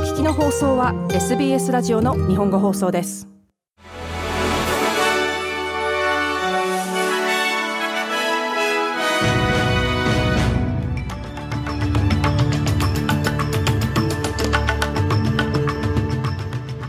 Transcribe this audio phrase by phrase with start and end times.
[0.00, 3.28] 聞きの放送は SBS ラジオの日本語放送です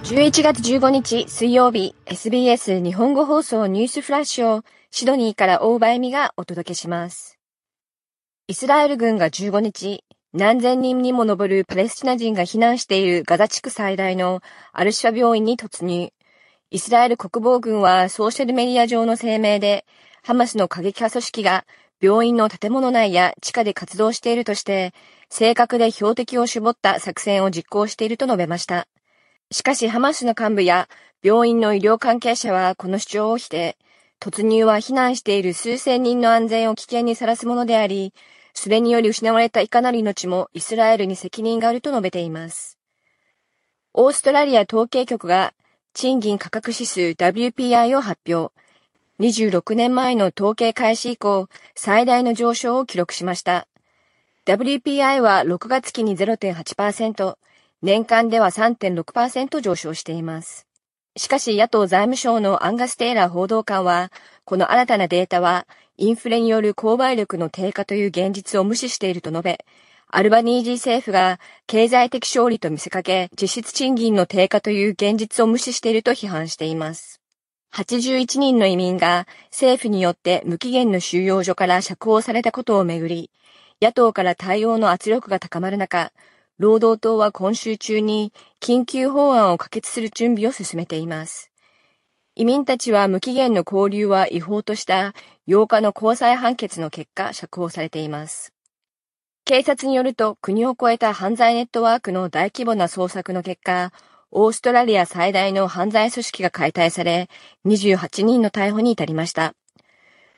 [0.03, 7.39] 11月15日水曜日 SBS 日本語放送ニュースフラッシュをシドニーから大場恵美がお届けします。
[8.47, 10.03] イスラエル軍が15日、
[10.33, 16.13] 何千人にも上るパレスチナ人が避難しているガザ地区最大のアルシファ病院に突入。
[16.69, 19.85] イスラエル国防軍はソーシャルメディア上の声明で、
[20.23, 21.65] ハマスの過激派組織が
[21.99, 24.93] 病院の建物内や地下で活動しているとして、
[25.29, 28.87] 正確で標的を絞った作戦を実行していると述べました。
[29.51, 30.87] しかしハマスの幹部や
[31.21, 33.77] 病院の医療関係者はこの主張を否定、
[34.21, 38.13] 突入は避難している数千人の安全を危険にさらすものであり、
[38.53, 42.77] それにより失われたいかなる命もイスラエルに責任があると述べています。
[43.93, 45.53] オーストラリア統計局が
[45.93, 48.53] 賃金価格指数 WPI を発表。
[49.19, 53.67] 26年前の統計開始以降、最大の上昇を記録しました。
[54.45, 57.37] WPI は6月期に0.8%、
[57.83, 60.65] 年間では3.6%上昇しています。
[61.17, 64.11] しかし野党財務省のアンガス・テイラー報道官は、
[64.45, 65.67] この新たなデータは
[66.01, 69.63] インフレによる購買力の低下という現実を無視していると述べ、
[70.07, 77.21] アルバニージー政府が経済的勝利と見せかけ、実質賃金の低下という現実を無視していると批判しています。
[77.75, 83.29] 81人の移民が政府によって無期限の収容所から釈放されたことをめぐり、
[83.79, 86.11] 野党から対応の圧力が高まる中、
[86.57, 91.50] 労働党は今週中に緊急法案を可決する準備を進めています。
[92.35, 95.13] 移民たちは無期限の交流は違法とした
[95.47, 98.53] 8日の交際判決の結果釈放されています。
[99.43, 103.91] 警察によると国を越えた犯罪ネットワークの大規模な捜索の結果、
[104.31, 107.27] オーストラリア最大の犯罪組織が解体され、
[107.65, 109.53] 28人の逮捕に至りました。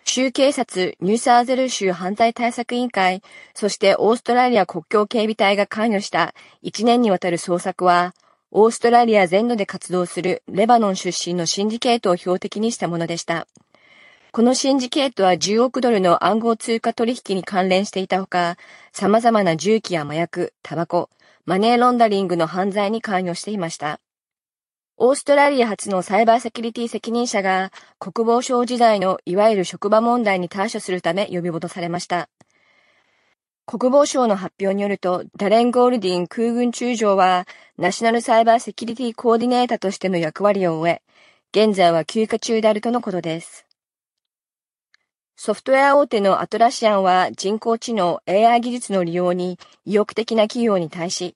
[0.04, 3.22] 州警察、ニューサーゼル州犯罪対策委員会、
[3.54, 8.16] そしてオーストラリア国境警備隊が関与した1年にわたる捜索は、
[8.56, 13.48] オーストラリア全土で活動するレバノン出身のシンジケートを標的にしたものでした。
[14.32, 18.58] このシンジケートは10億ドルの暗号通貨取引に関連していたほか、
[18.92, 21.10] 様々な銃器や麻薬、タバコ、
[21.48, 24.00] マネーロンダリングの犯罪に関与していました。
[24.98, 32.30] オーストラリア初のサイバーセキュリティ責任者が国防省時代のいわゆる職場問題に対処するため呼び戻されました。
[33.66, 37.48] 国防省の発表によると、ダレン・ゴールディン空軍中将は、
[37.78, 41.02] ナショナルサイバーセキュリティコーディネーターとしての役割を終え、
[41.52, 43.66] 現在は休暇中であるとのことです。
[45.38, 51.36] ソフトウェア大手のアトラシアンは人工知能 AI 技術の利用に意欲的な企業に対し、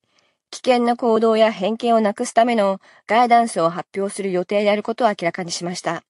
[0.52, 6.04] 危険な行動や偏見をなくすためのガイダンスを発表する予定であることを明らかにしました。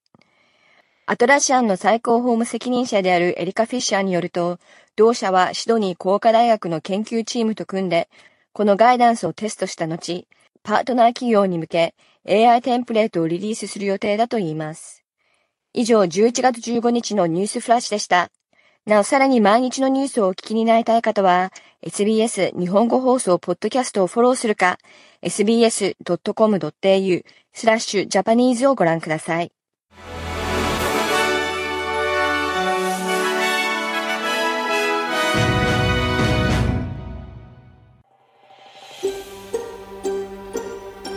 [1.09, 4.59] アトラシアンの最高法務責任者であるエリカ・フィッシャーによると、
[4.97, 8.09] 同社はシドニー工科大学の研究チームと組んで、
[8.51, 10.28] このガイダンスをテストした後、
[10.63, 11.95] パートナー企業に向け
[12.28, 15.06] AI テンプレートをリリースする予定だといいます。
[15.73, 18.29] 以上、11月15日のニュースフラッシュでした。
[18.85, 21.53] なお、さらに毎日のニュースをお聞きになりたい方は、
[21.84, 24.78] SBS 日本語放送ポッドキャストをフォローするか、
[25.22, 25.95] sbs.com.au
[27.53, 29.53] スラッシュジャパニーズをご覧ください。